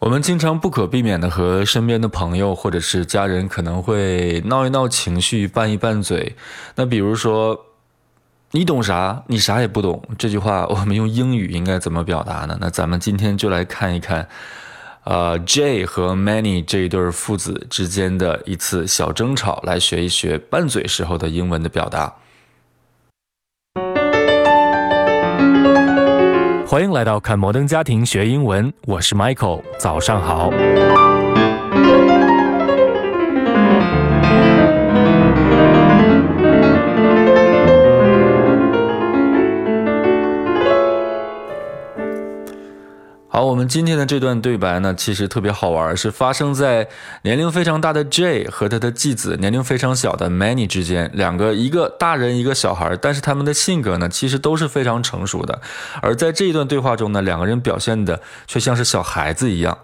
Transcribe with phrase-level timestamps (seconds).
[0.00, 6.36] 我们经常不可避免的和身边的朋友或者是家人可能会闹一闹情绪，拌一拌嘴。
[6.76, 7.66] 那比如说，
[8.52, 9.24] 你懂啥？
[9.26, 10.00] 你啥也不懂。
[10.16, 12.56] 这句话我们用英语应该怎么表达呢？
[12.60, 14.28] 那咱们今天就来看一看，
[15.02, 22.14] 呃，J 和 Many 这一对父子之间的一次小争吵，来学一学拌嘴时候的英文的表达。
[26.68, 30.50] 欢迎来到看摩登家庭学英文，我是 Michael，早上好。
[43.30, 46.88] 好，我们今天的这段对白呢，其实特别好玩，是发生在
[47.22, 55.60] 年龄非常大的 J 和他的继子年龄非常小的 Many 之间，两个一个大人一个小孩，但是他们的性格呢，其实都是非常成熟的，
[56.00, 59.76] 而在这一段对话中呢，两个人表现的却像是小孩子一样。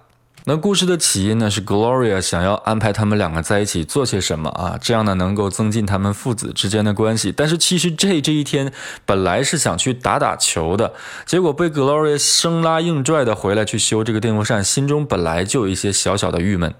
[0.47, 7.33] 那故事的起因呢，是 Gloria 想要安排他们两个在一起做些什么啊，这样呢能够增进他们父子之间的关系。
[7.35, 8.71] 但是其实 J 这一天
[9.07, 10.93] 本来是想去打打球的，
[11.25, 16.75] 结果被 Gloria 生拉硬拽的回来去修这个电风扇，心中本来就有一些小小的郁闷。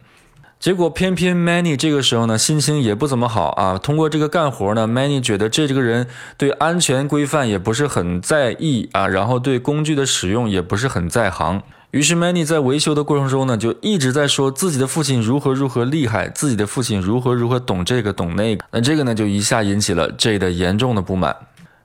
[0.61, 3.79] 结果偏偏 Manny 这个时候呢心情也不怎么好啊。
[3.79, 11.63] 通过这个干活呢，Manny 觉得这这个人对安全规范也不是很在意啊，然后对工具的使用也不是很在行。
[11.95, 18.65] 于是 Manny 在维修的过程中呢，就一直在说自己的父亲如何如何厉害，自己的父亲如何如何懂这个懂那个。
[18.73, 21.37] 那这个呢，就一下引起了 J 的严重的不满。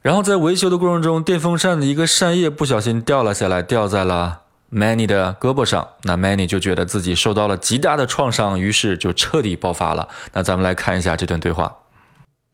[0.02, 4.40] 然后在维修的过程中，电风扇的一个扇叶不小心掉了下来，掉在了
[4.74, 5.88] Manny 的胳膊上。
[6.02, 10.10] 那 Many 就觉得自己受到了极大的创伤，于是就彻底爆发了。
[10.34, 11.78] 那咱们来看一下这段对话。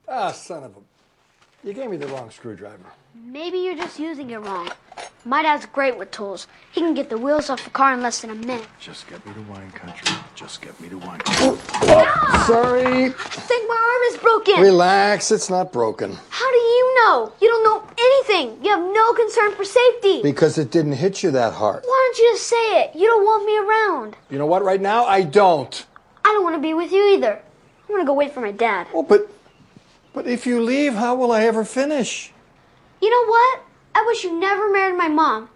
[0.07, 0.81] Ah, son of a.
[1.61, 2.91] You gave me the wrong screwdriver.
[3.15, 4.67] Maybe you're just using it wrong.
[5.27, 6.45] My dad's great with tools.
[6.71, 8.67] He can get the wheels off the car in less than a minute.
[8.79, 10.15] Just get me to wine country.
[10.35, 11.47] Just get me to wine country.
[11.47, 13.05] Oh, oh, sorry.
[13.05, 14.61] I Think my arm is broken.
[14.61, 16.15] Relax, it's not broken.
[16.29, 17.33] How do you know?
[17.41, 18.63] You don't know anything.
[18.63, 20.21] You have no concern for safety.
[20.21, 21.83] Because it didn't hit you that hard.
[21.83, 22.95] Why don't you just say it?
[22.95, 24.15] You don't want me around.
[24.29, 25.87] You know what, right now, I don't.
[26.23, 27.41] I don't want to be with you either.
[27.89, 28.85] I want to go wait for my dad.
[28.93, 29.27] Oh, but.
[30.13, 32.31] But if you leave, how will I ever finish?
[33.01, 33.64] You know what?
[33.95, 35.49] I wish you never married my mom.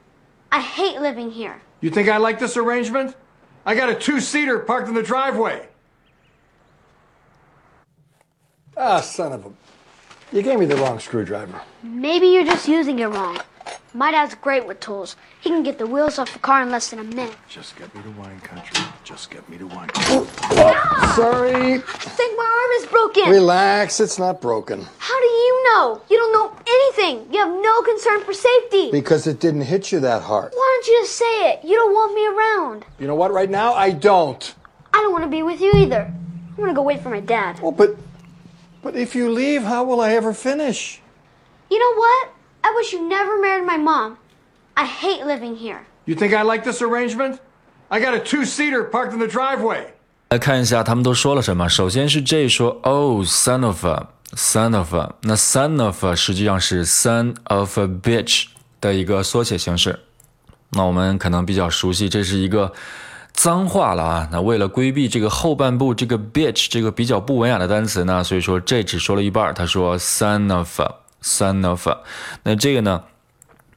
[0.52, 1.62] I hate living here.
[1.82, 3.16] You think I like this arrangement?
[3.66, 5.68] I got a two seater parked in the driveway.
[8.78, 9.52] Ah, son of a.
[10.32, 11.62] You gave me the wrong screwdriver.
[11.84, 13.40] Maybe you're just using it wrong.
[13.94, 15.16] My dad's great with tools.
[15.42, 17.36] He can get the wheels off the car in less than a minute.
[17.50, 18.86] Just get me to wine country.
[19.04, 20.28] Just get me to wine country.
[20.52, 21.80] Oh, Sorry.
[21.80, 23.30] Think my arm is broken.
[23.30, 24.86] Relax, it's not broken.
[25.00, 26.02] How do you know?
[26.10, 26.59] You don't know
[27.08, 28.92] you have no concern for safety.
[28.92, 30.52] Because it didn't hit you that hard.
[30.54, 31.64] Why don't you just say it?
[31.64, 32.86] You don't want me around.
[33.00, 33.32] You know what?
[33.32, 34.56] Right now, I don't.
[34.94, 36.12] I don't want to be with you either.
[36.58, 37.60] I want to go wait for my dad.
[37.62, 37.96] Well, but,
[38.82, 41.02] but if you leave, how will I ever finish?
[41.70, 42.30] You know what?
[42.64, 44.18] I wish you never married my mom.
[44.76, 45.86] I hate living here.
[46.06, 47.40] You think I like this arrangement?
[47.92, 49.94] I got a two-seater parked in the driveway.
[50.30, 51.68] 来看一下他们都说了什么。
[51.68, 54.19] 首先是 Jay 说，Oh, son of a。
[54.36, 58.46] Son of a。”那 son of a 实际上是 son of a bitch
[58.82, 60.00] 的一个缩写形式。
[60.72, 62.72] 那我们可能比较熟悉，这是一个
[63.34, 64.30] 脏话了啊。
[64.32, 69.54] 那为了规避这个后半部这个 bitch 这个比较不文雅的单词呢，所以说这只说了一半。
[69.54, 71.98] 他说 son of a, son of a。
[72.44, 73.04] 那这个呢，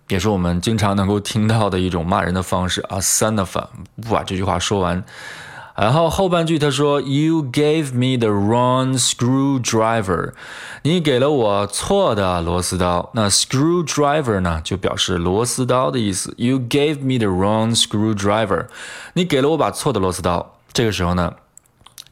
[0.09, 3.69] 也是我们经常能够听到的一种骂人的方式啊，son of a。
[4.03, 5.03] 不把这句话说完。
[5.83, 10.31] 然后后半句他说：“You gave me the wrong screwdriver。”
[10.83, 13.11] 你给了我错的螺丝刀。
[13.15, 16.35] 那 screwdriver 呢，就表示螺丝刀的意思。
[16.37, 18.67] You gave me the wrong screwdriver。
[19.15, 20.55] 你给了我把错的螺丝刀。
[20.73, 21.35] 这个时候呢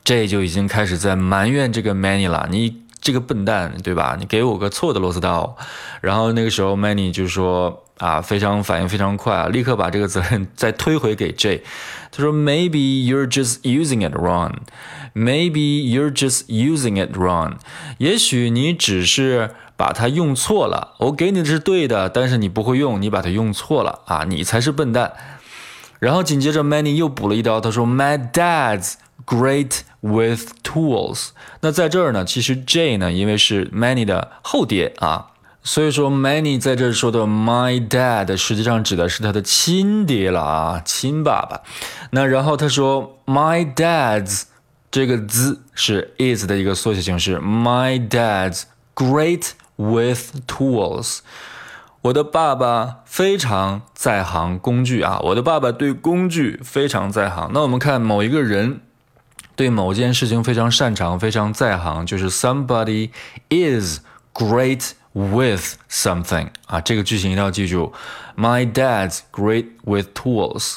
[0.03, 2.49] ，J 就已经开始在埋怨这个 Many 了。
[2.51, 4.17] 你这个笨蛋，对吧？
[4.19, 5.57] 你给我个错的螺丝刀。
[6.01, 7.85] 然后那个时候 Many 就说。
[8.01, 11.63] 啊，非常反应非常快啊，立刻把这个责任再推回给 J。
[12.11, 14.55] 他说：“Maybe you're just using it wrong.
[15.15, 17.59] Maybe you're just using it wrong.
[17.99, 20.95] 也许你只是把它用错了。
[21.01, 25.13] 我给你的是对的，但是你不会用，你把它用错了啊，你才是笨蛋。”
[26.01, 28.95] 然后紧接着 Many 又补了一刀，他说：“My dad's
[29.27, 31.29] great with tools。”
[31.61, 35.27] 那在这儿呢，其实 J 呢，因为是 Many 的后爹啊。
[35.63, 41.61] 所以说，Many 在这说的 my dad 实际上指的是他的亲爹了啊，亲爸爸。
[42.13, 44.45] 那然后他说 my dad's
[44.91, 48.63] 这个 z 是 is 的一个缩写形式，my dad's
[48.95, 51.19] great with tools。
[52.03, 57.51] 我的爸爸非常在行工具啊，我的爸爸对工具非常在行。
[57.53, 58.81] 那我们看某一个人
[59.55, 63.11] 对某件事情非常擅长、非常在行，就是 somebody
[63.51, 63.99] is
[64.33, 67.93] great with something 啊，这个句型一定要记住。
[68.37, 70.77] My dad's great with tools。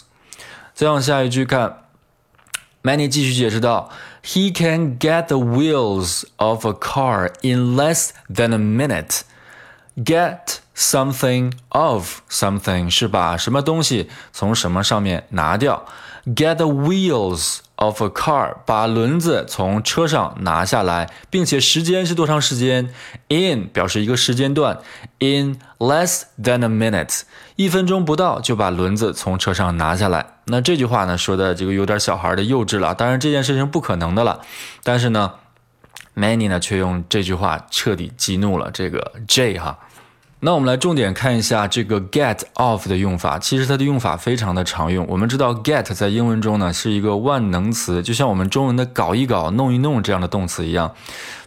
[0.74, 1.83] 再往下一句看
[2.81, 3.89] ，Manny 继续解释道
[4.24, 9.21] ，He can get the wheels of a car in less than a minute。
[9.95, 15.86] Get something of something 是把什么东西从什么上面拿掉。
[16.25, 22.94] Get the wheels of a car 把轮子从车上拿下来，并且时间是多长时间
[23.30, 24.80] ？In 表示一个时间段
[25.20, 27.22] ，in less than a minute
[27.56, 30.25] 一分钟不到就把轮子从车上拿下来。
[30.46, 34.42] 那这句话呢说的这个有点小孩的幼稚了，当然这件事情不可能的了。
[34.84, 35.34] 但是呢。
[36.16, 39.80] Many 呢，却用这句话彻底激怒了这个 J 哈。
[40.45, 43.40] 那我们来重点看一下这个 get off 的用法。
[43.40, 45.06] 其实它的用法非常的常用。
[45.07, 50.94] 我们知道 get 在英文中呢是一个万能词，就像我们中文的搞一搞、弄一弄这样的动词一样。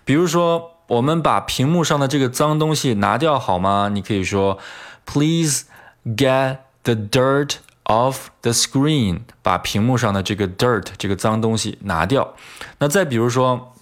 [0.07, 3.91] 比如说，我们把屏幕上的这个脏东西拿掉好吗？
[3.93, 4.59] 你可以说
[5.05, 5.65] Please
[6.07, 12.35] get the dirt off the screen，把屏幕上的这个 dirt 这个脏东西拿掉。
[12.79, 13.75] 那再比如说。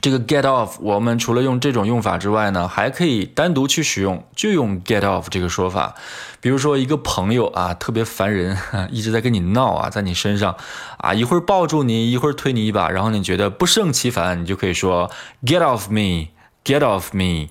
[0.00, 5.94] 这个 get off，我们除了用这种用法之外呢，还可以单独去使用，就用 get off 这个说法。
[6.40, 8.56] 比如说一个朋友啊，特别烦人，
[8.92, 10.56] 一直在跟你闹啊，在你身上
[10.98, 15.10] 啊，一会儿抱住你，一会儿推你一把，然后你觉得不胜其烦，你就可以说
[15.44, 17.48] get off me，get off me。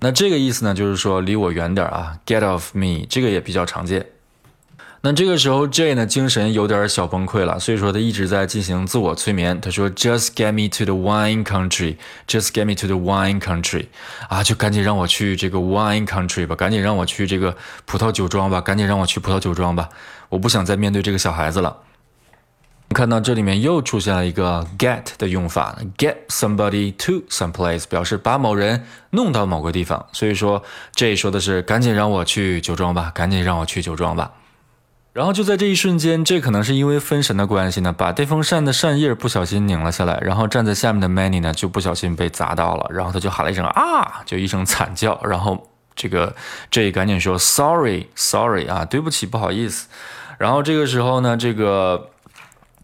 [0.00, 4.06] 那这个意思呢，就是说离我远点啊，get off me，这个也比较常见。
[5.08, 9.60] 那这个时候，J 呢精神有点小崩溃了，所以说他一直在进行自我催眠。
[9.60, 11.94] 他说：“Just get me to the wine country,
[12.26, 13.86] just get me to the wine country，
[14.28, 19.88] 啊，就赶紧让我去这个 wine country 吧，赶紧让我去这个葡萄酒庄吧，赶紧让我去葡萄酒庄吧，
[20.28, 21.76] 我不想再面对这个小孩子了。”
[22.92, 30.64] 看到这里面又出现了一个 get 的用法，get somebody to some place 表示把某人弄到某个地方，所以说
[30.96, 34.32] J 说的是赶紧让我去酒庄吧，赶紧让我去酒庄吧。
[35.16, 46.36] 然后就在这一瞬间，这可能是因为分神的关系呢，把电风扇的扇叶不小心拧了下来，然后站在下面的 Many 呢就不小心被砸到了，然后他就喊了一声啊，就一声惨叫，然后这个
[46.70, 49.88] 这赶紧说 Sorry Sorry 啊，对不起，不好意思。
[50.36, 52.10] 然后这个时候呢，这个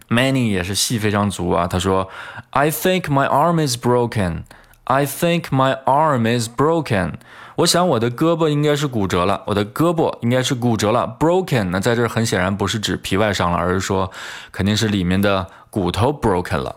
[0.09, 2.09] Many 也是戏非常足啊，他说
[2.49, 4.45] I think my arm is broken.
[4.85, 7.17] I think my arm is broken.
[7.63, 11.17] 我想我的胳膊应该是骨折了，我的胳膊应该是骨折了。
[11.21, 14.11] Broken，那在这儿很显然不是指皮外伤了，而是说
[14.51, 16.75] 肯定是里面的骨头 broken 了。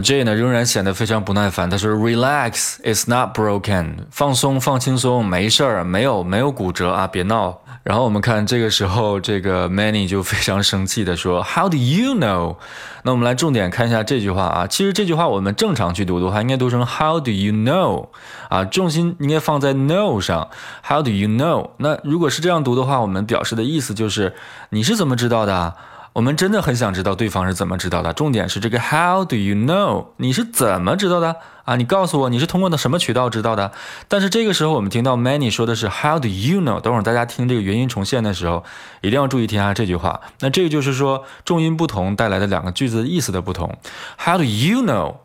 [0.00, 12.56] J 呢仍然显得非常不耐烦，他说：“Relax, it's not broken，放松放轻松，没事儿，没有没有骨折啊，别闹。”然后我们看这个时候，这个 Many 就非常生气的说：“How do you know？”
[13.04, 14.66] 那我们来重点看一下这句话啊。
[14.66, 18.08] 其实这句话我们正常去读的话，应该读成 “How do you know？”
[18.50, 20.48] 啊，重心应该放在 “know” 上。
[20.82, 21.70] How do you know？
[21.76, 24.34] 那如果是这样读的话，我们表示的意思就是
[24.70, 25.74] 你是怎么知道的？
[26.14, 28.12] 我们真的很想知道对方是怎么知道的。
[28.12, 30.06] 重点是这个 How do you know？
[30.18, 31.34] 你是怎么知道的
[31.64, 31.74] 啊？
[31.74, 33.72] 你告诉我你是通过的什么渠道知道的？
[34.06, 36.80] 但是这个时候我们听到 Many 说的是 How do you know？
[36.80, 38.62] 等会儿大家听这个元音重现的时候，
[39.00, 40.20] 一定要注意听下这句话。
[40.38, 43.76] 那这个就是说重音不同带来的两个句子意思的不同。
[44.16, 45.16] How do you know？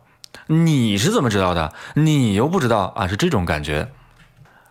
[0.48, 1.72] 你是怎么知道的？
[1.94, 3.06] 你又不知道啊？
[3.06, 3.92] 是这种感觉。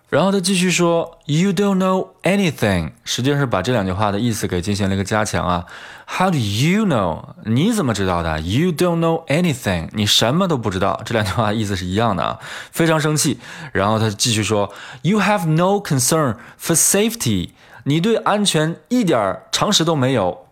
[0.10, 5.66] 然后他继续说，You don't know anything，实际上是把这两句话的意思给进行了一个加强啊。
[6.08, 7.36] How do you know？
[7.46, 11.00] 你怎么知道的？You don't know anything，你什么都不知道。
[11.06, 12.40] 这两句话意思是一样的啊，
[12.72, 13.40] 非常生气。
[13.72, 14.74] 然后他继续说
[15.04, 17.52] ，You have no concern for safety，
[17.84, 20.46] 你对安全一点常识都没有。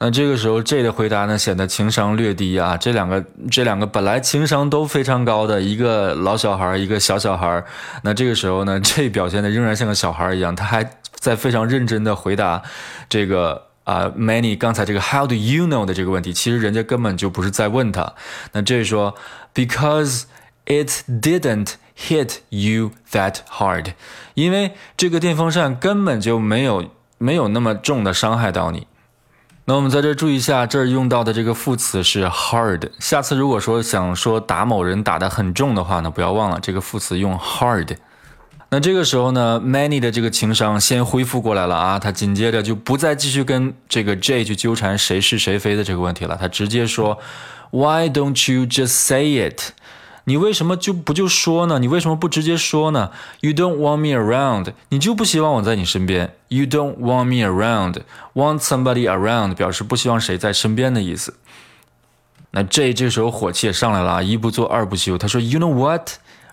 [0.00, 2.76] 那这个时候，J 的回答呢，显得情商略低啊。
[2.76, 7.64] 这两个，这两个本来情商都非常高的，一个老小孩，一个小小孩。
[8.02, 12.62] 那这个时候呢，J 表现的仍然像个小孩一样，他还在非常认真的回答
[13.08, 16.32] 这个啊，Many 刚才这个 How do you know 的这个问题。
[16.32, 18.14] 其实人家根本就不是在问他。
[18.52, 19.16] 那 J 说
[19.52, 20.26] ，Because
[20.66, 23.94] it didn't hit you that hard，
[24.34, 26.88] 因为这个电风扇根本就没有
[27.18, 28.86] 没有那么重的伤害到你。
[29.68, 32.88] 那我们在这注意一下，这儿用到的这个副词是 hard。
[33.00, 37.94] 下次如果说想说打某人打得很重的话呢，不要忘了这个副词用 hard。
[38.70, 47.18] 那这个时候呢，Many 的这个情商先恢复过来了啊，他紧接着就不再继续跟这个 J 去纠缠谁是谁非的这个问题了，他直接说
[47.70, 49.72] ，Why don't you just say it？
[50.28, 51.78] 你为什么就不就说呢？
[51.78, 56.34] 你为什么不直接说呢？You don't want me around，你就不希望我在你身边。
[56.48, 61.34] You don't want me around，want somebody around 表示不希望谁在身边的意思。
[62.50, 66.10] 那 J 这时候火气也上来了啊，一不做二不休，他说：“You know what?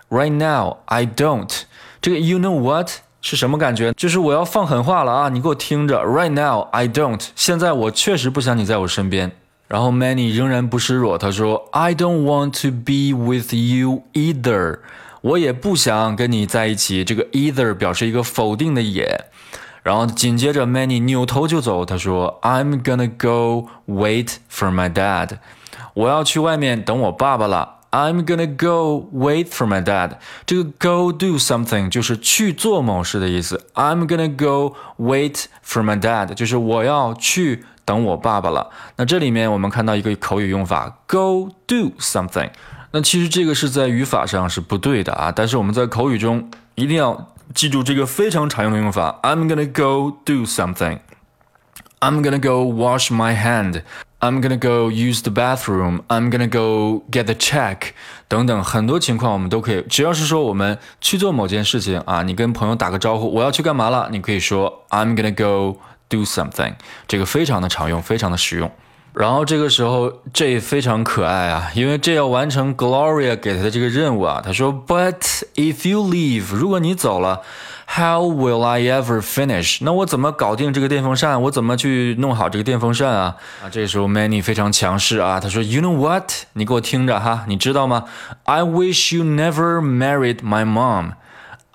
[0.08, 1.52] Right now I don't。”
[2.00, 2.88] 这个 “You know what”
[3.20, 3.92] 是什么感觉？
[3.92, 5.28] 就是我要放狠话了啊！
[5.28, 7.22] 你给我听着，Right now I don't。
[7.34, 9.32] 现在我确实不想你在我身边。
[9.68, 14.78] 然后 Many 仍然不示弱，他说：“I don't want to be with you either。”
[15.22, 17.02] 我也不想跟你在一起。
[17.02, 19.24] 这个 either 表示一个否定的也。
[19.82, 25.38] 然后紧接着 Many 扭头就走，他说：“I'm gonna go wait for my dad。”
[25.94, 27.78] 我要去外面等我爸爸了。
[27.90, 30.12] I'm gonna go wait for my dad。
[30.44, 33.66] 这个 go do something 就是去做某事的意思。
[33.74, 37.64] I'm gonna go wait for my dad，就是我要去。
[37.86, 38.68] 等我爸爸了。
[38.96, 42.50] 那这里面我们看到一个口语用法，go do something。
[42.90, 49.18] 那其实这个是在语法上是不对的啊，但是我们在口语中一定要记住这个非常常用的用法。
[49.22, 50.98] I'm gonna go do something.
[52.00, 53.82] I'm gonna go wash my hand.
[54.20, 56.00] I'm gonna go use the bathroom.
[56.08, 57.90] I'm gonna go get the check.
[58.28, 66.74] 等等，很多情况我们都可以，只要是说我们去做某件事情啊，你跟朋友打个招呼，我要去干嘛了，你可以说 I'm gonna go do something，
[67.06, 68.70] 这个非常的常用，非常的实用。
[69.12, 74.42] 然后这个时候，J 非常可爱啊，因为 J 要完成 Gloria 给他的这个任务啊。
[74.44, 77.40] 他说：“But if you leave，如果你走了
[77.86, 79.78] ，How will I ever finish？
[79.80, 81.40] 那我怎么搞定这个电风扇？
[81.40, 86.30] 我怎么去弄好这个电风扇啊？”啊，这时候 Manny 非常强势啊，他说：“You know what？
[86.52, 88.04] 你给我听着哈，你知道吗
[88.44, 91.12] ？I wish you never married my mom。”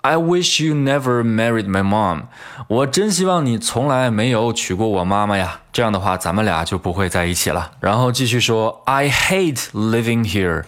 [0.01, 2.23] I wish you never married my mom。
[2.67, 5.59] 我真希望你从来没有娶过我妈妈呀。
[5.71, 7.73] 这样的话，咱们俩就不会在一起了。
[7.79, 10.63] 然后继续说，I hate living here。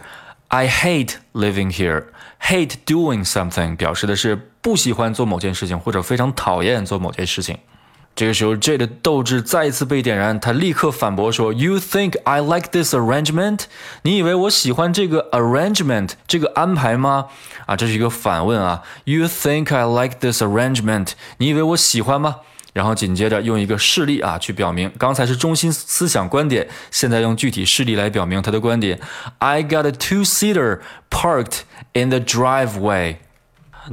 [0.50, 2.06] I hate living here。
[2.42, 7.58] Hate doing something 表示的是不喜欢做某件事情，或者非常讨厌做某件事情。
[8.16, 13.62] 这个时候，J 的斗志再一次被点燃，他立刻反驳说：“You think I like this arrangement？
[14.04, 17.26] 你以为我喜欢这个 arrangement 这个安排吗？
[17.66, 18.84] 啊，这是一个反问啊。
[19.06, 21.14] You think I like this arrangement？
[21.38, 22.36] 你以为我喜欢吗？
[22.74, 29.00] 然后紧接着用一个事例啊去表明，刚才是中心思想观点，现在用具体事例来表明他的观点。
[29.40, 31.62] I got a two-seater parked
[31.94, 33.16] in the driveway。”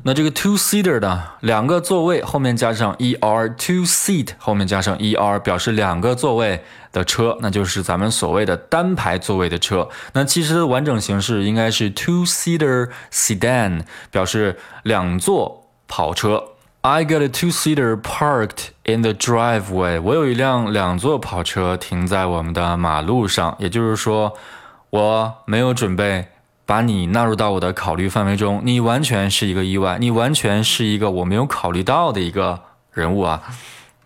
[0.05, 9.89] 那这个 two seater 呢，两个座位后面加上 er，two seat 后面加上 er，表示两个座位的车，那就是咱们所谓的单排座位的车。
[10.13, 13.83] 那其实完整形式应该是 two seater sedan，
[14.13, 16.45] 表示两座跑车。
[16.83, 20.01] I got a two seater parked in the driveway。
[20.01, 24.35] 我有一辆两座跑车停在我们的马路上，也就是说，
[24.91, 26.29] 我没有准备。
[26.71, 32.61] 把你纳入到我的考虑范围中，你完全是一个意外，你完全是一个我没有考虑到的一个
[32.93, 33.43] 人物啊。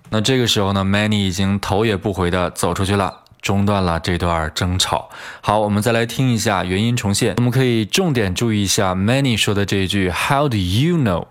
[0.09, 5.11] 那这个时候呢，Manny 已经头也不回的走出去了，中断了这段争吵。
[5.43, 11.27] 好，我们再来听一下原因重现，我们可以重点注意一下 Manny 说的这一句 “How do you know？”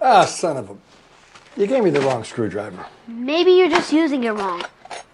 [0.00, 0.74] Ah, son of a!
[1.54, 2.72] You gave me the wrong screwdriver.
[3.06, 4.62] Maybe you're just using it wrong.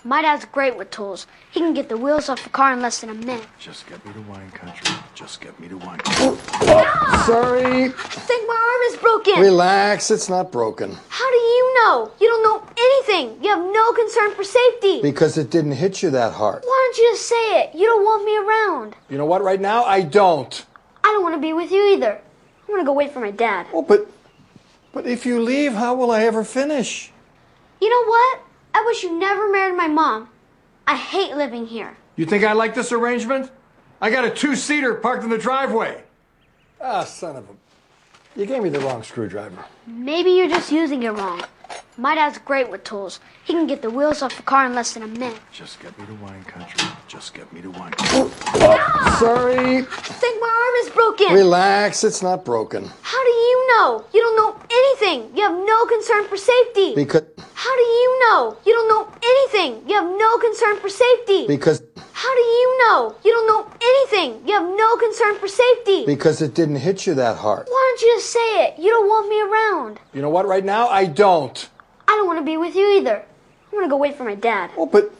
[0.04, 1.26] My dad's great with tools.
[1.50, 3.46] He can get the wheels off the car in less than a minute.
[3.58, 4.94] Just get me to wine country.
[5.14, 6.00] Just get me to wine.
[6.06, 7.84] Oh, sorry.
[7.84, 9.40] I think my arm is broken.
[9.40, 10.96] Relax, it's not broken.
[11.08, 12.12] How do you know?
[12.18, 13.42] You don't know anything.
[13.42, 15.02] You have no concern for safety.
[15.02, 16.62] Because it didn't hit you that hard.
[16.64, 17.74] Why don't you just say it?
[17.74, 18.96] You don't want me around.
[19.10, 20.64] You know what, right now, I don't.
[21.04, 22.20] I don't want to be with you either.
[22.68, 23.66] I want to go wait for my dad.
[23.72, 24.08] Oh, but.
[24.92, 27.12] But if you leave, how will I ever finish?
[27.80, 28.40] You know what?
[28.74, 30.28] I wish you never married my mom.
[30.86, 31.96] I hate living here.
[32.16, 33.50] You think I like this arrangement?
[34.00, 36.02] I got a two seater parked in the driveway.
[36.80, 37.52] Ah, son of a.
[38.36, 39.64] You gave me the wrong screwdriver.
[39.86, 41.42] Maybe you're just using it wrong.
[41.96, 43.18] My dad's great with tools.
[43.44, 45.38] He can get the wheels off the car in less than a minute.
[45.52, 46.88] Just get me to wine country.
[47.08, 48.18] Just get me to wine country.
[48.20, 49.78] Oh, oh sorry.
[49.78, 51.34] I think my arm is broken.
[51.34, 52.88] Relax, it's not broken.
[53.02, 54.04] How do you know?
[54.14, 55.36] You don't know anything.
[55.36, 56.94] You have no concern for safety.
[56.94, 57.24] Because.
[57.54, 58.56] How do you know?
[58.64, 59.88] You don't know anything.
[59.88, 61.46] You have no concern for safety.
[61.46, 61.82] Because.
[62.20, 63.16] How do you know?
[63.24, 64.46] You don't know anything.
[64.46, 66.04] You have no concern for safety.
[66.04, 67.66] Because it didn't hit you that hard.
[67.66, 68.78] Why don't you just say it?
[68.78, 70.00] You don't want me around.
[70.12, 71.70] You know what, right now, I don't.
[72.06, 73.24] I don't want to be with you either.
[73.24, 74.70] I want to go wait for my dad.
[74.76, 75.10] Oh, but.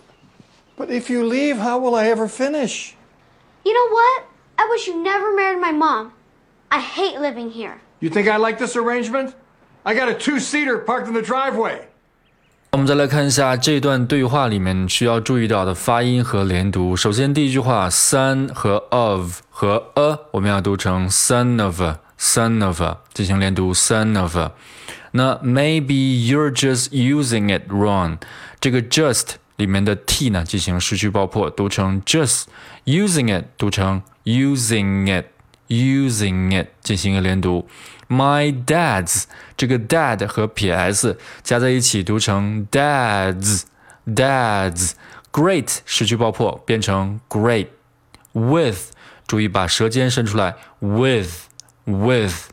[0.76, 2.94] But if you leave, how will I ever finish?
[3.64, 4.24] You know what?
[4.58, 6.12] I wish you never married my mom.
[6.70, 7.80] I hate living here.
[8.00, 9.34] You think I like this arrangement?
[9.86, 11.86] I got a two seater parked in the driveway.
[12.72, 16.94] 我们再来看一下这段对话里面需要注意到的发音和连读。
[16.94, 22.80] 首先，第一句话 “son” 和 “of” 和 “a” 我们要读成 “son of”，“son of”
[23.12, 24.36] 进行连读，“son of”。
[25.10, 28.18] 那 “maybe you're just using it wrong”，
[28.60, 37.66] 这个 “just” 里面的 “t” 呢进行失去爆破，读成 “just”；“using it” 读成 “using it”，“using it” 进行一个连读。
[38.09, 39.23] My dad's
[39.57, 43.63] 这个 dad 和撇 s 加在一起读成 dads
[44.05, 44.91] dads
[45.31, 47.67] great 失去爆破变成 great
[48.33, 48.91] with
[49.27, 51.47] 注意把舌尖伸出来 with
[51.85, 52.49] with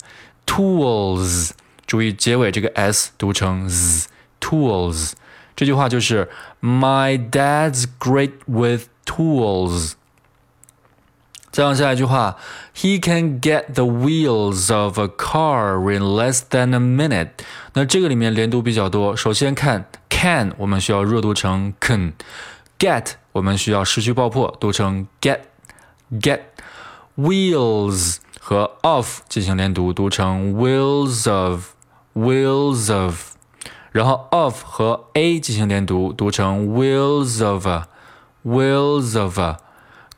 [0.47, 1.51] tools
[1.87, 4.09] 注意结尾这个 s 读成 z
[4.41, 5.12] tools
[5.55, 6.29] 这句话就是
[6.61, 9.93] My dad's great with tools
[11.57, 12.39] 再往下一句话，
[12.75, 17.29] He can get the wheels of a car in less than a minute。
[17.75, 19.15] 那这个里面连读比较多。
[19.15, 25.41] 首先看 can，我们需要弱读成 can；get，我们需要失去爆破，读成 get
[26.11, 31.73] get。wheels 和 of 进行连读，读成 wheels of
[32.15, 33.35] wheels of。
[33.91, 37.67] 然后 of 和 a 进行连读，读成 wheels of
[38.43, 39.39] wheels of。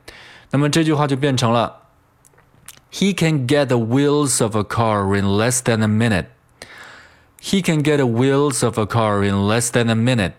[0.51, 1.81] 那么这句话就变成了：
[2.91, 6.25] He can get the wheels of a car in less than a minute.
[7.41, 10.33] He can get the wheels of a car in less than a minute.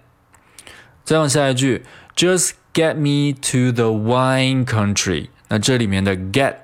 [1.05, 1.85] 再往下一句，
[2.17, 5.28] Just get me to the wine country。
[5.49, 6.57] 那这里面的 get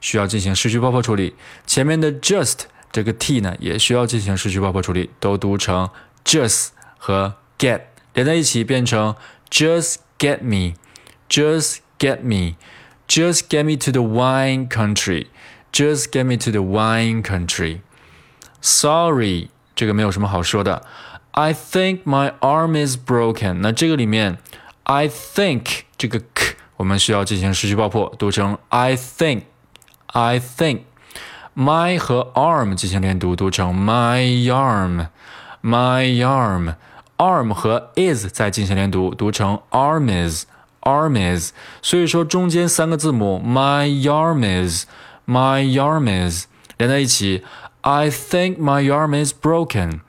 [0.00, 1.34] 需要进行失去爆破处理，
[1.66, 2.60] 前面的 just
[2.92, 5.90] 这个 t 呢也需要进行失去爆破处理，都读成
[6.24, 6.68] just
[6.98, 7.80] 和 get
[8.14, 9.16] 连在一起变成
[9.50, 16.60] just get me，just get me，just get me to the wine country，just get me to the
[16.60, 20.84] wine country。Sorry，这个没有什么好说的。
[21.32, 23.60] I think my arm is broken。
[23.60, 24.38] 那这个里面，
[24.84, 38.26] I think 这个 k 我们需要进行失去爆破，读成 I think。I think。my 和 arm 进行连读，读成 my arm。my arm。arm 和 is
[38.32, 41.52] 再进行连读，读成 arm is。arm is。
[41.82, 46.46] 所以说中间三个字母 my arm is。my arm is
[46.78, 47.44] 连在一起，
[47.82, 50.00] I think my arm is broken。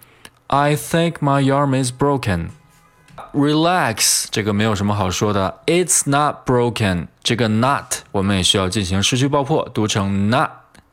[0.47, 2.49] I think my arm is broken.
[3.33, 5.61] Relax，这个没有什么好说的。
[5.67, 10.49] It's not broken，这个 not 我们也需要进行失去爆破，读成 not，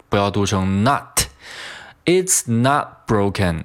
[0.09, 3.62] 不要读成 not。It's not broken。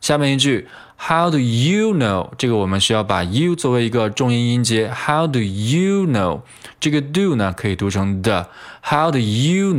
[0.00, 2.30] 下面一句，How do you know？
[2.38, 4.88] 这个我们需要把 you 作为一个重音音节。
[4.92, 6.42] How do you know？
[6.78, 9.74] 这个 do 呢可以读成 the。How do you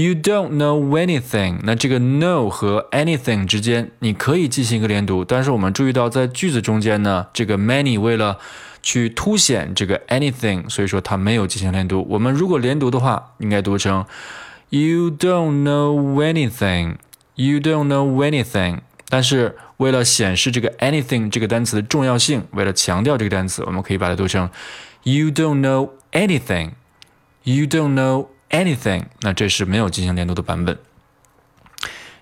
[0.00, 1.58] You don't know anything。
[1.62, 8.38] 那这个 know 和 anything 之间，你可以进行一个连读，但是我们注意到在句子中间呢，这个 many 为了
[8.80, 12.06] 去凸显这个 anything，所以说它没有进行连读。
[12.08, 14.06] 我们如果连读的话，应该读成
[14.70, 16.94] You don't know anything。
[17.34, 18.78] You don't know anything。
[19.10, 24.48] 但是为了显示这个 anything 这个单词的重要性，为了强调这个单词，我们可以把它读成
[25.02, 26.70] You don't know anything。
[27.42, 28.28] You don't know。
[28.49, 30.77] anything，那这是没有进行连读的版本。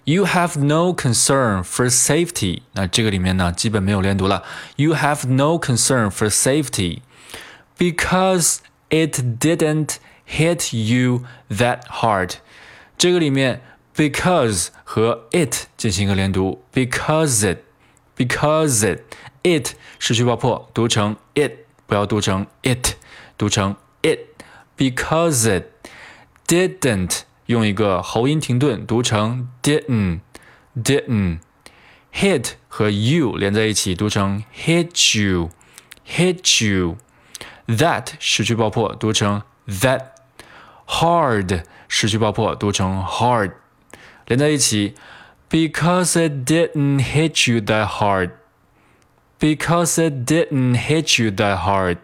[0.06, 4.44] You have no concern for safety，那这个里面呢，基本没有连读了。
[4.76, 7.00] You have no concern for safety
[7.78, 8.58] because
[8.90, 9.96] it didn't
[10.28, 12.34] hit you that hard。
[12.98, 13.62] 这个里面
[13.96, 21.52] because 和 it 进行一个连读，because it，because it，it 失去爆破，读成 it，
[21.88, 22.96] 不要读成 it，
[23.38, 25.64] 读成 it，because it。
[26.48, 30.22] didn't 用一个喉音停顿读成 didn't
[30.76, 31.40] didn't
[32.14, 35.50] hit 和 you 连在一起读成 hit you
[36.08, 36.98] hit you
[37.68, 40.08] that 失去爆破读成 that
[40.88, 43.54] hard 失去爆破读成 hard
[44.28, 44.96] 连在一起
[45.50, 48.32] because it didn't hit you that hard
[49.40, 51.98] because it didn't hit you that hard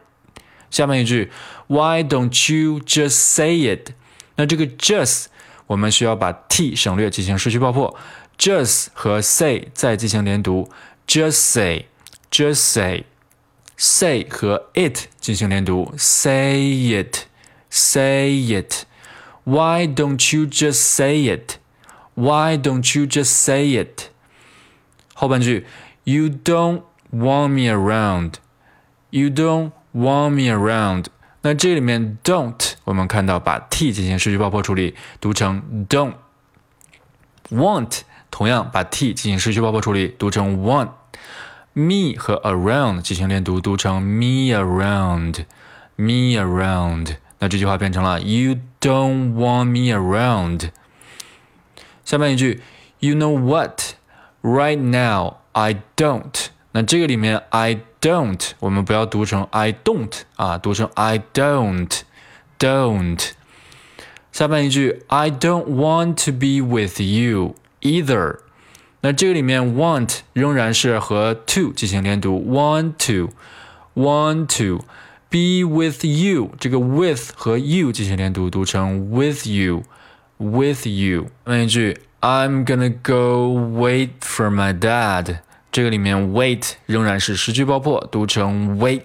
[0.69, 1.31] 下面一句
[1.67, 3.93] Why don't you just say it
[4.35, 5.25] 那这个 just
[5.67, 7.95] 我们需要把 t 省略进行失去爆破，
[8.37, 10.69] just 和 say 再进行连读，
[11.07, 16.59] just say，just say，say 和 it 进行连读，say
[16.91, 21.57] it，say it。Why don't you just say it?
[22.15, 24.09] Why don't you just say it？
[25.13, 25.65] 后半句，
[26.03, 28.33] You don't want me around.
[29.09, 31.05] You don't want me around.
[31.41, 46.39] 那这里面 don't 我们看到把 t 进行失去爆破处理，读成 don't。want 同样把 t 进行失去爆破处理，读成 want。me 和 around 进行连读，读成 me around。me
[46.39, 47.15] around。
[47.39, 50.69] 那这句话变成了 You don't want me around。
[52.03, 52.61] 下面一句，
[52.99, 53.81] You know what?
[54.41, 56.47] Right now I don't。
[56.71, 62.01] 那这个里面 I don't 我们不要读成 I don't 啊，读成 I don't
[62.57, 63.31] don't。
[64.31, 68.39] 下半一句 I don't want to be with you either。
[69.01, 73.33] 那这个里面 want 仍然是和 to 进行连读，want to
[73.95, 74.83] want to
[75.29, 76.51] be with you。
[76.59, 79.83] 这个 with 和 you 进行连读，读成 with you
[80.37, 81.27] with you。
[81.45, 85.37] 下面一句 I'm gonna go wait for my dad。
[85.71, 89.03] 这个里面 wait 仍然是失去爆破，读成 wait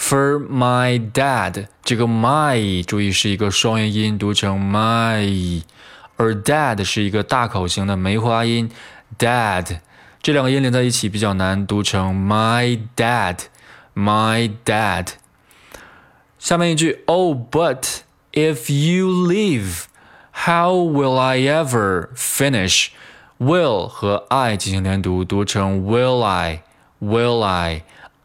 [0.00, 1.66] for my dad。
[1.82, 5.62] 这个 my 注意是一个双元音，读成 my，
[6.16, 8.70] 而 dad 是一个大口型的梅花音，
[9.18, 9.78] dad。
[10.22, 15.08] 这两个音连在一起比较难，读成 my dad，my dad。
[16.38, 18.00] 下面一句，Oh but
[18.32, 19.84] if you leave,
[20.44, 27.42] how will I ever finish？will 和 I 进行连读，读成 Will I，Will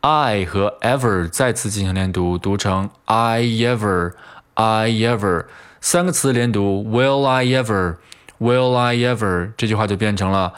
[0.06, 5.46] I，I 和 ever 再次进行连读，读成 I ever，I ever，
[5.80, 10.54] 三个词连读，Will I ever，Will I ever，这句话就变成了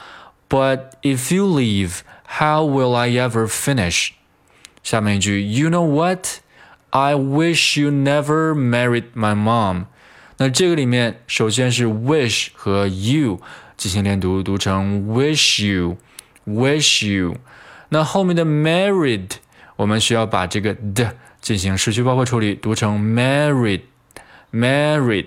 [0.47, 1.99] But if you leave,
[2.37, 4.11] how will I ever finish？
[4.81, 6.27] 下面一句，You know what?
[6.91, 9.85] I wish you never married my mom。
[10.37, 13.39] 那这个里面首先是 wish 和 you。
[13.75, 17.35] 进行连读，读成 wish you，wish you。
[17.90, 19.30] 那后面的 married，
[19.76, 25.26] 我们需要把这个的进行失去爆破处理，读成 married，married。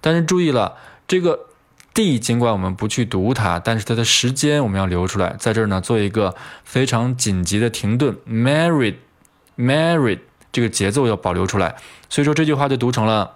[0.00, 1.46] 但是注意了，这个
[1.92, 11.76] d 尽管我们不去读它，但是它的时间我们要留出来，在这儿呢做一个非常紧急的停顿，married，married，这个节奏要保留出来。
[12.08, 13.34] 所以说这句话就读成了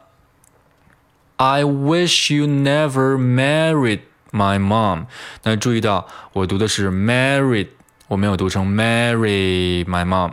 [1.37, 4.01] I wish you never married。
[4.35, 5.05] My mom，
[5.43, 7.67] 那注意到我读的是 married，
[8.09, 10.33] 我没有读成 marry my mom。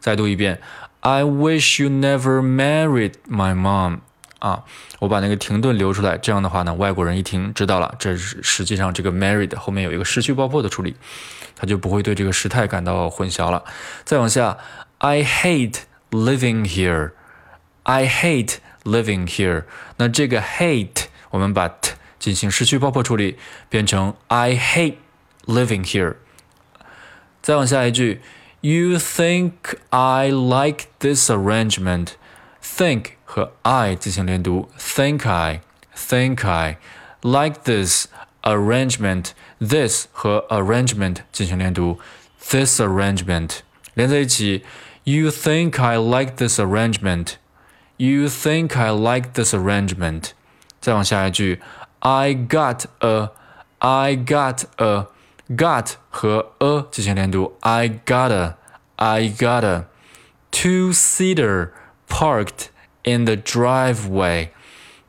[0.00, 0.60] 再读一遍
[1.00, 3.98] ，I wish you never married my mom。
[4.38, 4.62] 啊，
[4.98, 10.94] 我把那个停顿留出来，这样的话呢，外国人一听知道了，这是实际上这个 married 后面有一个失去爆破的处理，
[11.56, 13.64] 他就不会对这个时态感到混淆了。
[14.04, 14.58] 再往下
[14.98, 15.76] ，I hate
[16.10, 17.12] living here。
[17.84, 19.64] I hate living here。
[19.96, 23.38] 那这个 hate 我们把 t 进行失去爆破处理，
[23.70, 24.96] 变成 I hate
[25.46, 26.16] living here。
[27.43, 28.21] 再往下一句，
[28.61, 29.51] You think
[29.89, 32.09] I like this arrangement?
[32.61, 35.61] Think 和 I 进行连读，Think I,
[35.95, 36.77] Think I
[37.21, 38.07] like this
[38.43, 39.31] arrangement.
[39.59, 41.99] This 和 arrangement 进行连读，
[42.49, 43.59] This arrangement
[43.93, 44.63] 连在一起。
[45.03, 47.33] You think I like this arrangement?
[47.97, 50.31] You think I like this arrangement?
[50.79, 51.61] 再往下一句。
[51.99, 53.31] I got a,
[53.79, 55.07] I got a,
[55.49, 57.57] got 和 a 进行连读。
[57.61, 58.55] I got a,
[58.95, 59.85] I got a
[60.51, 61.71] two-seater
[62.07, 62.67] parked
[63.03, 64.49] in the driveway.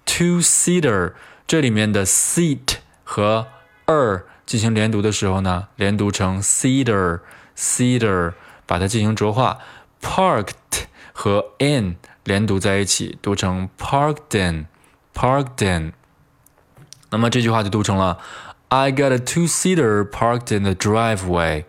[0.07, 1.15] Two-seater
[1.47, 3.47] 这里面的 seat 和
[3.87, 7.21] er 进行连读的时候呢，连读成 cedar,
[7.57, 8.35] cedar，
[8.67, 9.59] 把它进行浊化。
[10.03, 14.67] Parked 和 in 连读在一起，读成 parked in,
[15.15, 15.93] parked in。
[17.11, 18.19] 那么这句话就读成了
[18.70, 21.66] ：I got a two-seater parked in the driveway.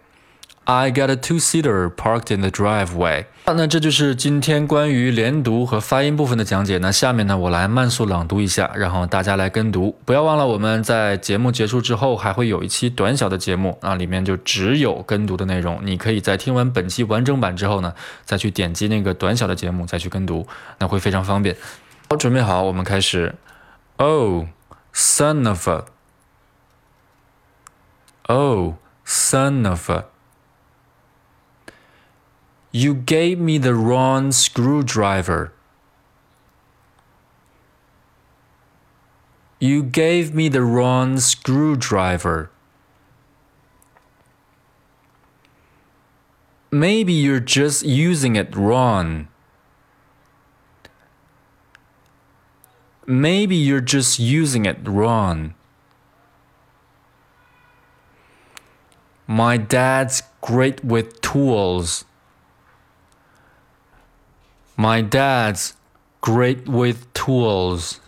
[0.64, 3.26] I got a two-seater parked in the driveway.
[3.44, 6.78] 那这就是今天关于连读和发音部分的讲解。
[6.78, 9.96] 那下面呢，我来慢速朗读一下，然后大家来跟读。
[10.04, 15.78] 不要忘了，我们在节目结束之后还会有一期短小的节目啊，里面就只有跟读的内容。
[15.85, 20.44] 你可以在听完本期完整版之后呢，再去点击那个短小的节目再去跟读，
[20.78, 21.54] 那会非常方便。
[22.09, 23.37] 好，准备好，我们开始。
[23.98, 24.46] Oh。
[24.92, 25.95] son of a.
[28.28, 30.06] Oh, son of a.
[32.72, 35.52] You gave me the wrong screwdriver.
[39.60, 42.50] You gave me the wrong screwdriver.
[46.70, 49.28] Maybe you're just using it wrong.
[53.06, 55.54] Maybe you're just using it wrong.
[59.26, 62.04] My dad's great with tools.
[64.76, 65.74] My dad's
[66.20, 68.00] great with tools.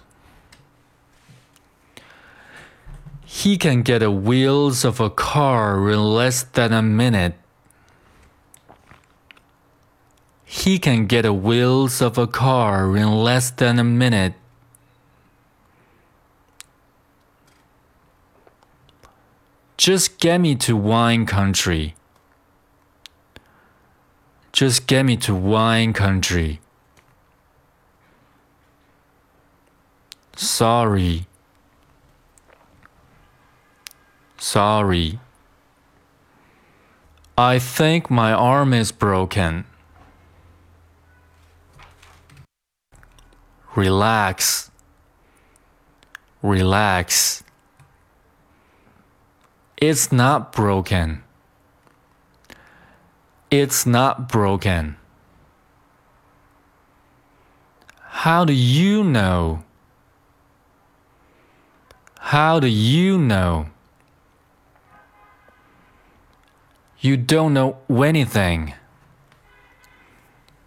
[3.24, 7.34] He can get the wheels of a car in less than a minute.
[10.44, 14.34] He can get the wheels of a car in less than a minute.
[19.78, 21.94] Just get me to wine country.
[24.50, 26.58] Just get me to wine country.
[30.34, 31.28] Sorry.
[34.36, 35.20] Sorry.
[37.36, 39.64] I think my arm is broken.
[43.76, 44.72] Relax.
[46.42, 47.44] Relax.
[49.80, 51.22] It's not broken.
[53.48, 54.96] It's not broken.
[58.02, 59.62] How do you know?
[62.18, 63.68] How do you know?
[66.98, 68.74] You don't know anything.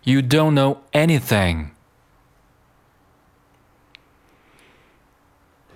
[0.03, 1.71] You don't know anything.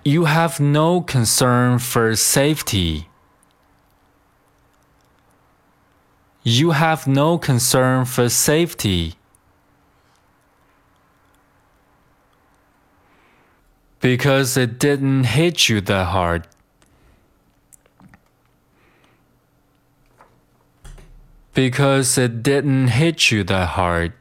[0.04, 3.10] You have no concern for safety.
[6.48, 9.14] You have no concern for safety.
[13.98, 16.46] Because it didn't hit you that hard.
[21.52, 24.12] Because it didn't hit you that hard.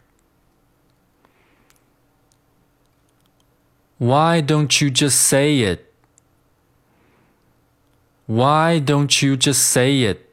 [3.99, 5.93] Why don't you just say it?
[8.25, 10.24] Why don't you just say it?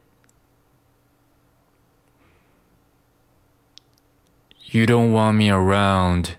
[4.73, 6.33] You don't want me around.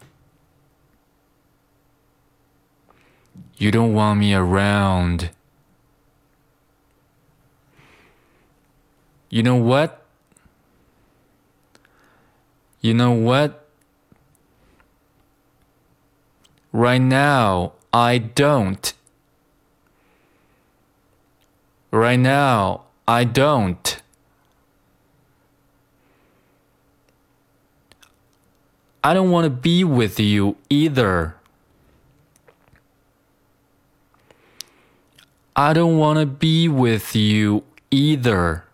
[3.56, 5.30] You don't want me around.
[9.30, 10.04] You know what?
[12.80, 13.68] You know what?
[16.72, 18.92] Right now, I don't.
[21.92, 24.02] Right now, I don't.
[29.06, 31.36] I don't want to be with you either.
[35.54, 38.64] I don't want to be with you either.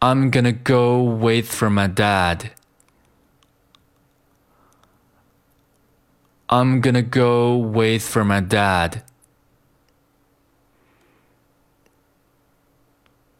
[0.00, 2.52] I'm gonna go wait for my dad.
[6.48, 9.02] I'm gonna go wait for my dad.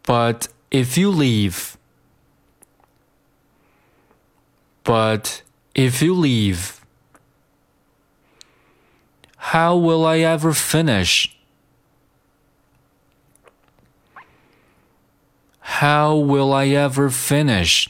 [0.02, 1.76] But if you leave,
[4.84, 5.42] but
[5.74, 6.84] if you leave,
[9.36, 11.34] how will I ever finish?
[15.60, 17.88] How will I ever finish?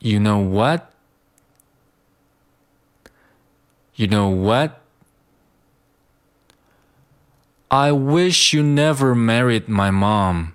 [0.00, 0.92] You know what?
[3.94, 4.83] You know what?
[7.74, 10.54] I wish you never married my mom.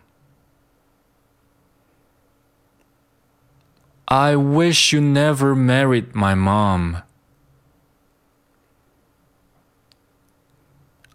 [4.07, 7.03] I wish you never married my mom.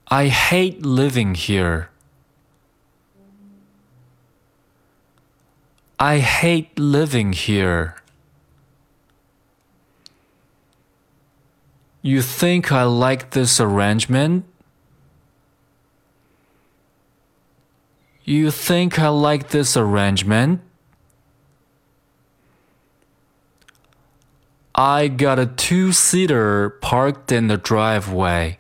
[0.08, 1.88] I hate living here.
[5.98, 7.96] I hate living here.
[12.02, 14.44] You think I like this arrangement?
[18.23, 20.59] You think I like this arrangement?
[24.75, 28.59] I got a two seater parked in the driveway.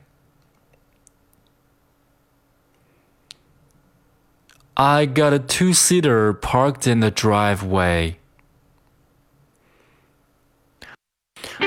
[4.75, 8.15] I got a two seater parked in the driveway.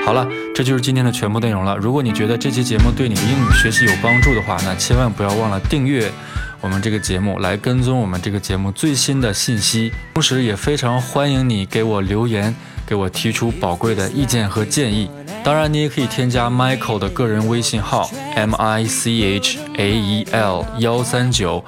[0.05, 1.77] 好了，这就是今天的全部内容了。
[1.77, 6.11] 如果你觉得这期节目对你的英语学习有帮助的话，那千万不要忘了订阅
[6.60, 9.92] 我们这个节目，来跟踪我们这个节目最新的信息。
[10.14, 12.54] 同时，也非常欢迎你给我留言，
[12.86, 15.10] 给我提出宝贵的意见和建议。
[15.44, 21.64] 当然，你也可以添加 Michael 的个人微信号 M I C H A E L 幺三九。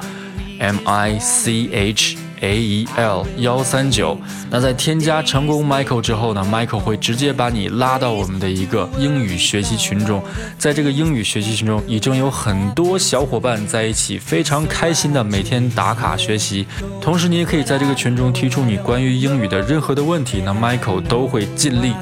[0.62, 4.18] M I C H A E L 幺三九。
[4.50, 10.22] 那在添加成功 Michael 之后呢，Michael 会直接把你拉到我们的一个英语学习群中。
[10.58, 16.66] 在这个英语学习群中，已经有很多小伙伴在一起，非常开心的每天打卡学习。
[17.00, 21.92] 同时，你也可以在这个群中提出你关于英语的任何的问题，那 Michael 都会尽力。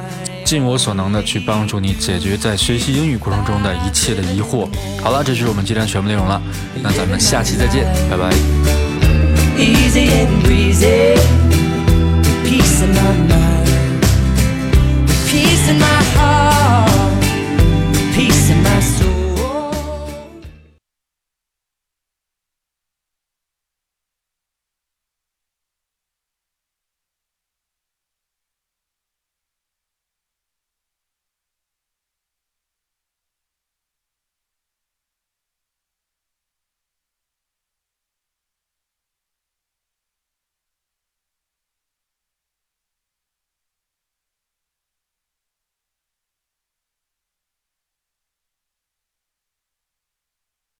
[0.44, 4.66] 尽我所能的去帮助你解决在学习英语过程中的一切的疑惑。
[5.02, 6.40] 好了，这就是我们今天全部内容了，
[6.82, 8.87] 那咱们下期再见，拜拜。
[9.58, 11.14] easy and breezy.
[12.48, 14.02] Peace in my mind,
[15.28, 17.24] peace in my heart,
[18.14, 19.17] peace in my soul.